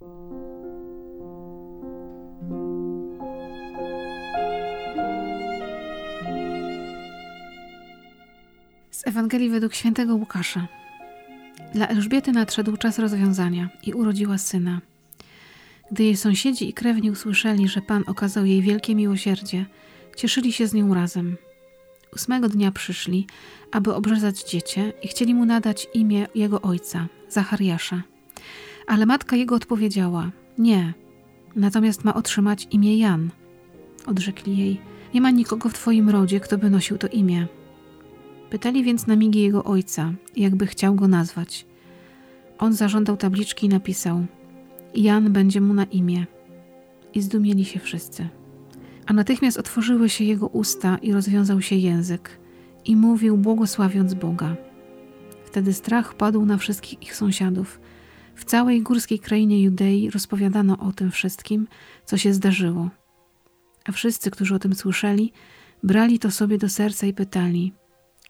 [0.00, 0.04] Z
[9.06, 10.68] Ewangelii według świętego Łukasza.
[11.74, 14.80] Dla Elżbiety nadszedł czas rozwiązania i urodziła syna.
[15.92, 19.66] Gdy jej sąsiedzi i krewni usłyszeli, że Pan okazał jej wielkie miłosierdzie,
[20.16, 21.36] cieszyli się z nią razem.
[22.14, 23.26] Ósmego dnia przyszli,
[23.72, 28.02] aby obrzezać dziecię i chcieli mu nadać imię jego ojca, Zachariasza.
[28.88, 30.94] Ale matka jego odpowiedziała: Nie,
[31.56, 33.30] natomiast ma otrzymać imię Jan.
[34.06, 34.80] Odrzekli jej:
[35.14, 37.46] Nie ma nikogo w twoim rodzie, kto by nosił to imię.
[38.50, 41.66] Pytali więc na migi jego ojca, jakby chciał go nazwać.
[42.58, 44.26] On zażądał tabliczki i napisał:
[44.94, 46.26] Jan będzie mu na imię.
[47.14, 48.28] I zdumieli się wszyscy.
[49.06, 52.38] A natychmiast otworzyły się jego usta i rozwiązał się język,
[52.84, 54.56] i mówił, błogosławiąc Boga.
[55.44, 57.80] Wtedy strach padł na wszystkich ich sąsiadów.
[58.38, 61.68] W całej górskiej krainie Judei rozpowiadano o tym wszystkim,
[62.04, 62.88] co się zdarzyło.
[63.88, 65.32] A wszyscy, którzy o tym słyszeli,
[65.82, 67.72] brali to sobie do serca i pytali: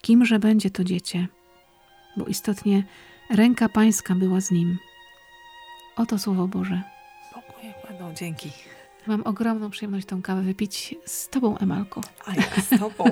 [0.00, 1.26] Kimże będzie to dziecię?
[2.16, 2.84] Bo istotnie
[3.30, 4.78] ręka Pańska była z nim.
[5.96, 6.82] Oto słowo Boże.
[7.34, 8.50] Bogu będą dzięki.
[9.06, 12.00] Mam ogromną przyjemność tą kawę wypić z Tobą, Emalko.
[12.26, 13.04] A ja z Tobą.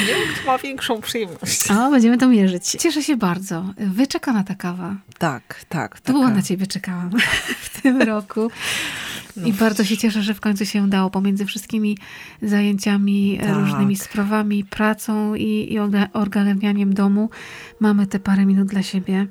[0.00, 1.70] Nie wiem, ma większą przyjemność.
[1.70, 2.64] O, będziemy to mierzyć.
[2.70, 3.64] Cieszę się bardzo.
[3.76, 4.96] Wyczekana ta kawa.
[5.18, 6.00] Tak, tak.
[6.06, 6.34] Długo taka...
[6.34, 7.10] na Ciebie czekałam
[7.64, 8.50] w tym roku.
[9.36, 9.46] No.
[9.46, 11.98] I bardzo się cieszę, że w końcu się dało pomiędzy wszystkimi
[12.42, 13.56] zajęciami, tak.
[13.56, 15.78] różnymi sprawami, pracą i, i
[16.12, 17.30] ogarnianiem domu.
[17.80, 19.26] Mamy te parę minut dla siebie.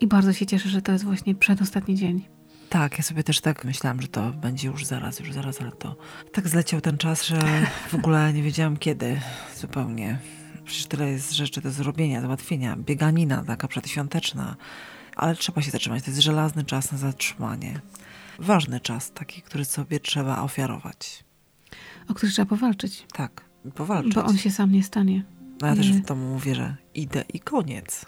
[0.00, 2.39] I bardzo się cieszę, że to jest właśnie przedostatni dzień.
[2.70, 5.96] Tak, ja sobie też tak myślałam, że to będzie już zaraz, już zaraz, ale to
[6.32, 7.38] tak zleciał ten czas, że
[7.88, 9.20] w ogóle nie wiedziałam kiedy
[9.56, 10.18] zupełnie.
[10.64, 14.56] Przecież tyle jest rzeczy do zrobienia, załatwienia, bieganina taka przedświąteczna,
[15.16, 16.04] ale trzeba się zatrzymać.
[16.04, 17.80] To jest żelazny czas na zatrzymanie.
[18.38, 21.24] Ważny czas, taki, który sobie trzeba ofiarować.
[22.08, 23.06] O który trzeba powalczyć.
[23.12, 24.14] Tak, powalczyć.
[24.14, 25.24] Bo on się sam nie stanie.
[25.60, 28.06] No ja też w domu mówię, że idę i koniec.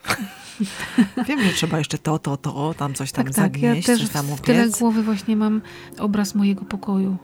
[1.28, 3.88] Wiem, że trzeba jeszcze to, to, to, tam coś tam tak, zagnieść, tak.
[3.88, 5.62] ja też coś tam w tyle głowy właśnie mam
[5.98, 7.16] obraz mojego pokoju.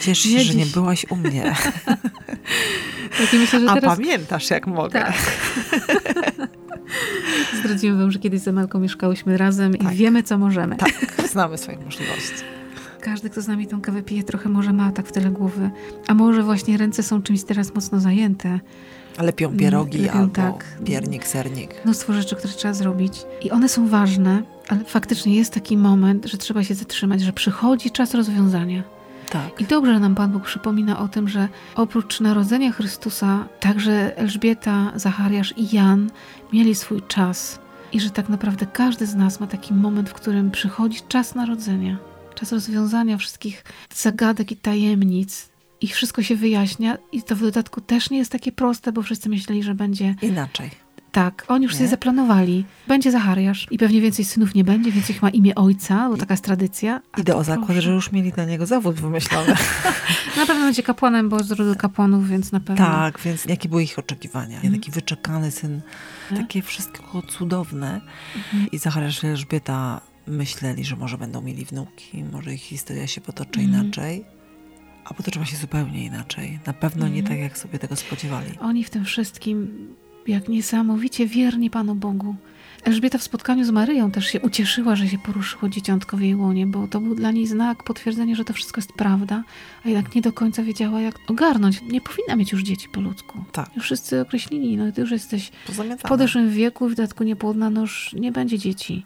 [0.00, 1.54] Cieszę się, że nie byłaś u mnie.
[3.18, 3.96] tak, myślę, A teraz...
[3.96, 5.00] pamiętasz, jak mogę.
[5.00, 5.14] Tak.
[7.60, 9.92] Zdradziłem wam, że kiedyś z Emelką mieszkałyśmy razem tak.
[9.92, 10.76] i wiemy, co możemy.
[10.76, 10.92] Tak,
[11.30, 12.44] znamy swoje możliwości.
[13.00, 15.70] Każdy, kto z nami tą kawę pije, trochę może ma tak w tyle głowy.
[16.06, 18.60] A może właśnie ręce są czymś teraz mocno zajęte.
[19.18, 20.64] Lepią pierogi Lepią, albo tak.
[20.84, 21.84] piernik, sernik.
[21.84, 23.22] Mnóstwo rzeczy, które trzeba zrobić.
[23.42, 27.90] I one są ważne, ale faktycznie jest taki moment, że trzeba się zatrzymać, że przychodzi
[27.90, 28.82] czas rozwiązania.
[29.30, 29.60] Tak.
[29.60, 35.54] I dobrze, nam Pan Bóg przypomina o tym, że oprócz narodzenia Chrystusa, także Elżbieta, Zachariasz
[35.56, 36.10] i Jan
[36.52, 37.58] mieli swój czas.
[37.92, 41.96] I że tak naprawdę każdy z nas ma taki moment, w którym przychodzi czas narodzenia,
[42.34, 45.48] czas rozwiązania wszystkich zagadek i tajemnic,
[45.82, 49.28] i wszystko się wyjaśnia i to w dodatku też nie jest takie proste, bo wszyscy
[49.28, 50.70] myśleli, że będzie inaczej.
[51.12, 51.78] Tak, oni już nie?
[51.78, 52.64] sobie zaplanowali.
[52.88, 56.34] Będzie Zachariasz i pewnie więcej synów nie będzie, więc ich ma imię ojca, bo taka
[56.34, 57.00] jest tradycja.
[57.18, 59.54] Idę o zakład, że już mieli dla niego zawód wymyślony.
[60.36, 62.86] na pewno będzie kapłanem, bo z rodu kapłanów, więc na pewno.
[62.86, 64.60] Tak, więc jakie były ich oczekiwania?
[64.60, 64.80] Hmm.
[64.80, 65.80] Taki wyczekany syn,
[66.28, 66.38] tak?
[66.38, 68.00] takie wszystko cudowne.
[68.50, 68.70] Hmm.
[68.70, 73.60] I Zachariasz i Elżbieta myśleli, że może będą mieli wnuki, może ich historia się potoczy
[73.60, 73.84] hmm.
[73.84, 74.24] inaczej.
[75.04, 76.58] A potoczyła się zupełnie inaczej.
[76.66, 77.26] Na pewno nie mhm.
[77.26, 78.58] tak, jak sobie tego spodziewali.
[78.60, 79.88] Oni w tym wszystkim,
[80.26, 82.36] jak niesamowicie wierni Panu Bogu.
[82.84, 86.66] Elżbieta w spotkaniu z Maryją też się ucieszyła, że się poruszyło dzieciątko w jej łonie,
[86.66, 89.42] bo to był dla niej znak, potwierdzenie, że to wszystko jest prawda,
[89.84, 91.82] a jednak nie do końca wiedziała, jak ogarnąć.
[91.82, 93.44] Nie powinna mieć już dzieci po ludzku.
[93.52, 93.76] Tak.
[93.76, 95.50] Już wszyscy określili, no ty już jesteś
[95.98, 99.04] w podeszłym wieku, w dodatku niepłodna, no już nie będzie dzieci.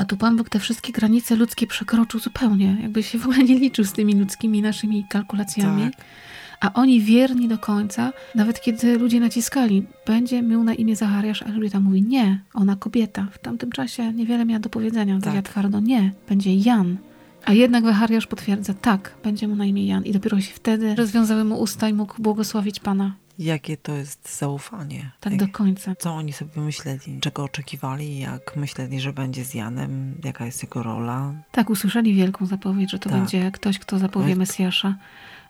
[0.00, 3.58] A tu Pan Bóg te wszystkie granice ludzkie przekroczył zupełnie, jakby się w ogóle nie
[3.58, 5.82] liczył z tymi ludzkimi naszymi kalkulacjami.
[5.82, 6.04] Tak.
[6.60, 11.46] A oni wierni do końca, nawet kiedy ludzie naciskali, będzie miał na imię Zachariasz, a
[11.46, 13.26] Elżbieta mówi nie, ona kobieta.
[13.32, 15.44] W tamtym czasie niewiele miała do powiedzenia, tak.
[15.44, 16.96] twardo nie, będzie Jan.
[17.44, 20.04] A jednak Zachariasz potwierdza, tak, będzie mu na imię Jan.
[20.04, 25.10] I dopiero się wtedy rozwiązały mu usta i mógł błogosławić Pana jakie to jest zaufanie.
[25.20, 25.94] Tak do końca.
[25.98, 30.82] Co oni sobie myśleli, czego oczekiwali, jak myśleli, że będzie z Janem, jaka jest jego
[30.82, 31.32] rola.
[31.52, 33.18] Tak, usłyszeli wielką zapowiedź, że to tak.
[33.18, 34.94] będzie ktoś, kto zapowie Mesjasza.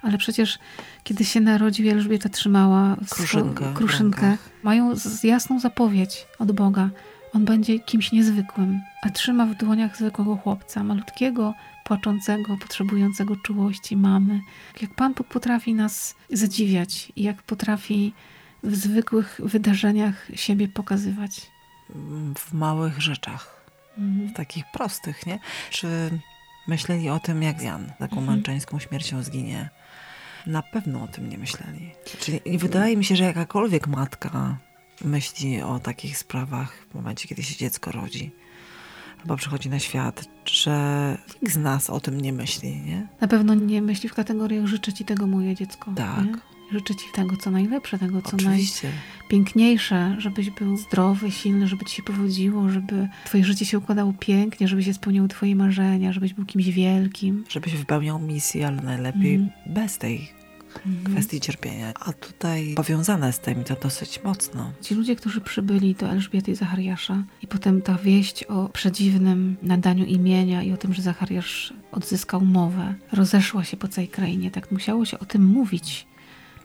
[0.02, 0.58] Ale przecież
[1.04, 6.90] kiedy się narodził, Elżbieta trzymała kruszynkę, kruszynkę mają jasną zapowiedź od Boga.
[7.34, 11.54] On będzie kimś niezwykłym, a trzyma w dłoniach zwykłego chłopca, malutkiego,
[11.84, 14.40] płaczącego, potrzebującego czułości mamy.
[14.80, 18.14] Jak Pan Bóg potrafi nas zadziwiać i jak potrafi
[18.62, 21.50] w zwykłych wydarzeniach siebie pokazywać.
[22.38, 23.66] W małych rzeczach,
[23.98, 24.28] mhm.
[24.28, 25.38] w takich prostych, nie?
[25.70, 25.88] Czy
[26.68, 28.26] myśleli o tym, jak Jan taką Mhm.
[28.26, 29.70] męczeńską śmiercią zginie.
[30.46, 31.90] Na pewno o tym nie myśleli.
[32.20, 34.56] Czyli nie wydaje mi się, że jakakolwiek matka
[35.04, 38.30] myśli o takich sprawach w momencie, kiedy się dziecko rodzi.
[39.20, 43.06] Albo przychodzi na świat, że nikt z nas o tym nie myśli, nie?
[43.20, 45.92] Na pewno nie myśli w kategoriach życzę ci tego moje dziecko.
[45.96, 46.24] Tak.
[46.24, 46.32] Nie?
[46.72, 48.88] Życzę ci tego, co najlepsze, tego, co Oczywiście.
[49.20, 54.68] najpiękniejsze, żebyś był zdrowy, silny, żeby ci się powodziło, żeby twoje życie się układało pięknie,
[54.68, 57.44] żeby się spełniały twoje marzenia, żebyś był kimś wielkim.
[57.48, 59.74] Żebyś wypełniał misję, ale najlepiej Mhm.
[59.74, 60.28] bez tej
[61.04, 61.92] kwestii cierpienia.
[62.00, 64.72] A tutaj powiązane z tym i to dosyć mocno.
[64.80, 70.04] Ci ludzie, którzy przybyli do Elżbiety i Zachariasza i potem ta wieść o przedziwnym nadaniu
[70.04, 74.50] imienia i o tym, że Zachariasz odzyskał mowę, rozeszła się po całej krainie.
[74.50, 76.06] Tak musiało się o tym mówić.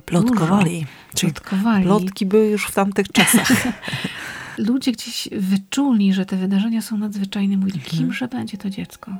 [0.06, 0.86] Plotkowali.
[1.16, 1.84] Czyli Plotkowali.
[1.84, 3.48] plotki były już w tamtych czasach.
[4.58, 7.58] Ludzie gdzieś wyczuli, że te wydarzenia są nadzwyczajne.
[7.58, 7.98] Mówili, Mhm.
[7.98, 9.12] kimże będzie to dziecko?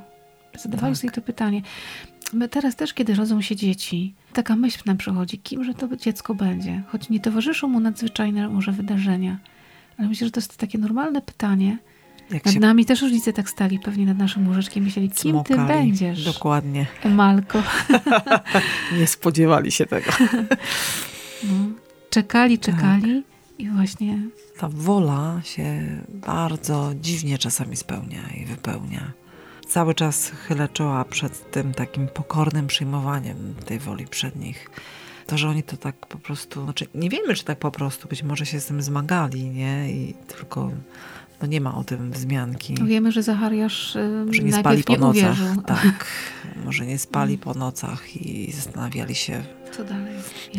[0.58, 1.00] Zadawali Tak.
[1.00, 1.62] sobie to pytanie.
[2.32, 6.82] My teraz też, kiedy rodzą się dzieci, taka myśl nam przychodzi, kimże to dziecko będzie?
[6.88, 9.38] Choć nie towarzyszą mu nadzwyczajne może wydarzenia.
[9.98, 11.78] Ale myślę, że to jest takie normalne pytanie.
[12.30, 15.54] Jak Nad się nami też rodzice tak stali, pewnie nad naszym łóżeczkiem myśleli, kim ty
[15.54, 15.68] cmokali.
[15.68, 16.24] będziesz?
[16.24, 16.86] Dokładnie.
[17.02, 17.62] Emalko.
[18.98, 20.10] Nie spodziewali się tego.
[21.44, 21.52] No.
[22.10, 22.74] Czekali, Tak.
[22.74, 23.22] czekali
[23.58, 24.18] i właśnie
[24.58, 29.12] Ta wola się bardzo dziwnie czasami spełnia i wypełnia.
[29.66, 34.70] Cały czas chylę czoła przed tym takim pokornym przyjmowaniem tej woli przed nich.
[35.26, 38.22] To, że oni to tak po prostu, znaczy nie wiemy, czy tak po prostu, być
[38.22, 39.92] może się z tym zmagali, nie?
[39.92, 40.70] I tylko
[41.40, 42.74] no nie ma o tym wzmianki.
[42.84, 45.16] wiemy, że Zachariasz y, Może nie spali po nie nocach.
[45.32, 45.62] uwierzył.
[45.66, 46.06] Tak.
[46.64, 50.14] Może nie spali po nocach i zastanawiali się, Co dalej?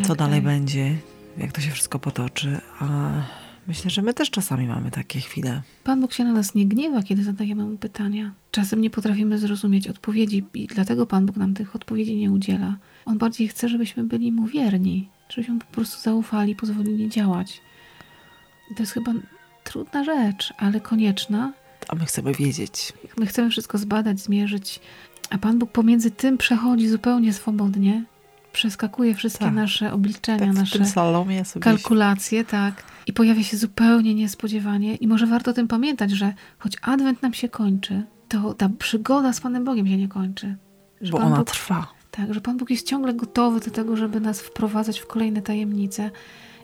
[0.06, 0.96] Co dalej będzie,
[1.38, 2.60] jak to się wszystko potoczy.
[2.80, 2.86] A
[3.68, 5.62] myślę, że my też czasami mamy takie chwile.
[5.84, 8.32] Pan Bóg się na nas nie gniewa, kiedy zadajemy mu pytania.
[8.50, 12.76] Czasem nie potrafimy zrozumieć odpowiedzi i dlatego Pan Bóg nam tych odpowiedzi nie udziela.
[13.04, 17.60] On bardziej chce, żebyśmy byli mu wierni, żebyśmy mu po prostu zaufali, pozwolili działać.
[18.70, 19.12] I to jest chyba
[19.64, 21.52] trudna rzecz, ale konieczna.
[21.88, 22.92] A my chcemy wiedzieć.
[23.18, 24.80] My chcemy wszystko zbadać, zmierzyć,
[25.30, 28.04] a Pan Bóg pomiędzy tym przechodzi zupełnie swobodnie,
[28.52, 29.54] przeskakuje wszystkie Tak.
[29.54, 30.78] nasze obliczenia, Tak nasze
[31.60, 32.84] kalkulacje, tak.
[33.08, 34.94] I pojawia się zupełnie niespodziewanie.
[34.94, 39.32] I może warto o tym pamiętać, że choć Adwent nam się kończy, to ta przygoda
[39.32, 40.56] z Panem Bogiem się nie kończy.
[41.00, 41.86] Że bo Pan ona Bóg, trwa.
[42.10, 46.10] tak, że Pan Bóg jest ciągle gotowy do tego, żeby nas wprowadzać w kolejne tajemnice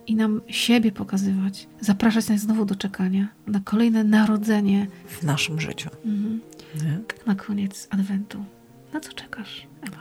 [0.07, 4.87] i nam siebie pokazywać, zapraszać nas znowu do czekania na kolejne narodzenie.
[5.07, 5.91] w naszym życiu.
[6.05, 6.41] Mhm.
[6.75, 6.99] Nie?
[7.27, 8.45] Na koniec Adwentu.
[8.93, 10.01] Na co czekasz, Ewa?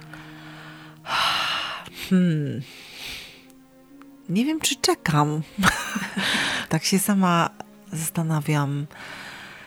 [2.09, 2.61] Hmm.
[4.29, 5.41] Nie wiem, czy czekam.
[6.69, 7.49] tak się sama
[7.93, 8.87] zastanawiam.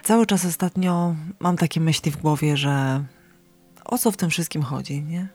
[0.03, 3.05] Cały czas ostatnio mam takie myśli w głowie, że
[3.85, 5.29] o co w tym wszystkim chodzi, nie?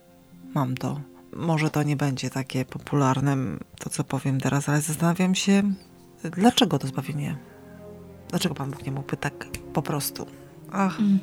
[0.54, 1.00] Mam to.
[1.36, 3.36] Może to nie będzie takie popularne,
[3.78, 5.62] to co powiem teraz, ale zastanawiam się,
[6.24, 7.36] dlaczego to zbawienie?
[8.28, 10.26] Dlaczego Pan Bóg nie mógłby tak po prostu?
[10.72, 11.18] Ach, Mm.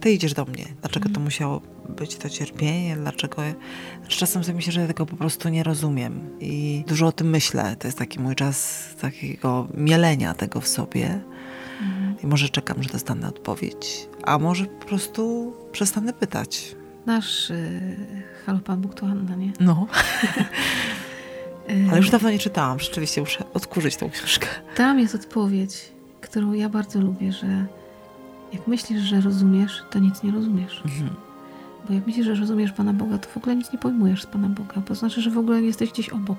[0.00, 0.64] ty idziesz do mnie.
[0.80, 1.24] Dlaczego to Mhm.
[1.24, 1.60] musiało
[1.90, 2.96] być to cierpienie?
[2.96, 3.42] Dlaczego?
[4.08, 7.76] Czasem sobie myślę, że ja tego po prostu nie rozumiem i dużo o tym myślę.
[7.78, 11.20] To jest taki mój czas takiego mielenia tego w sobie.
[11.82, 12.14] Mhm.
[12.24, 16.76] I może czekam, że dostanę odpowiedź, a może po prostu przestanę pytać.
[17.06, 17.96] Nasz y,
[18.46, 19.52] Halo Pan Bóg to Anna, nie?
[19.60, 19.86] No,
[21.70, 22.80] Y, ale już dawno nie czytałam.
[22.80, 24.46] Rzeczywiście muszę odkurzyć tą książkę.
[24.76, 27.66] Tam jest odpowiedź, którą ja bardzo lubię, że
[28.52, 30.82] jak myślisz, że rozumiesz, to nic nie rozumiesz.
[30.84, 31.10] Mhm.
[31.88, 34.48] Bo jak myślisz, że rozumiesz Pana Boga, to w ogóle nic nie pojmujesz z Pana
[34.48, 36.38] Boga, bo znaczy, że w ogóle jesteś gdzieś obok.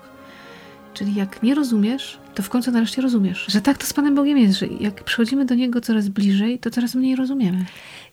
[0.93, 3.45] Czyli jak nie rozumiesz, to w końcu nareszcie rozumiesz.
[3.47, 6.69] Że tak to z Panem Bogiem jest, że jak przychodzimy do Niego coraz bliżej, to
[6.69, 7.65] coraz mniej rozumiemy.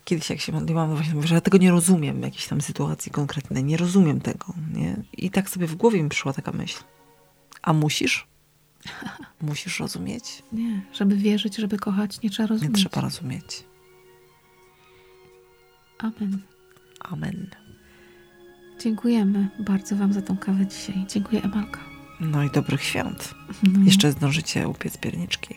[0.05, 3.65] Kiedyś jak się modliłam, właśnie mówię, że ja tego nie rozumiem, jakiejś tam sytuacji konkretnej.
[3.65, 4.97] Nie rozumiem tego, nie?
[5.13, 6.79] I tak sobie w głowie mi przyszła taka myśl.
[7.63, 8.27] A musisz?
[9.43, 10.43] Musisz rozumieć?
[10.53, 12.77] Nie, żeby wierzyć, żeby kochać, nie trzeba Nie rozumieć.
[12.77, 13.65] trzeba rozumieć.
[15.99, 16.43] Amen.
[17.01, 17.47] Amen.
[18.81, 21.05] Dziękujemy bardzo Wam za tą kawę dzisiaj.
[21.09, 21.81] Dziękuję, Emalka.
[22.21, 23.35] No i dobrych świąt.
[23.63, 23.85] No.
[23.85, 25.55] Jeszcze zdążycie upiec pierniczki.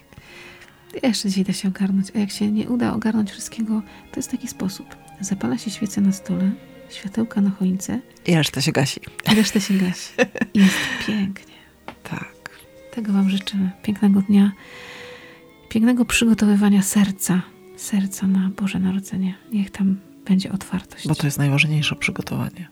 [1.03, 3.81] Jeszcze dzisiaj da się ogarnąć, a jak się nie uda ogarnąć wszystkiego,
[4.11, 4.95] to jest taki sposób.
[5.21, 6.51] Zapala się świecę na stole,
[6.89, 8.99] światełka na choince I reszta się gasi.
[9.31, 10.13] i resztę się gasi.
[10.53, 11.53] Jest pięknie.
[12.03, 12.31] Tak.
[12.93, 13.71] Tego Wam życzymy.
[13.83, 14.51] Pięknego dnia,
[15.69, 17.41] pięknego przygotowywania serca,
[17.77, 19.35] serca na Boże Narodzenie.
[19.51, 21.07] Niech tam będzie otwartość.
[21.07, 22.67] Bo to jest najważniejsze przygotowanie.